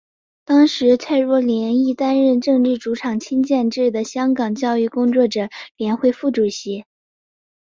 [0.45, 6.85] 当时蔡若莲亦担任政治立场亲建制的香港教育工作者联会副主席。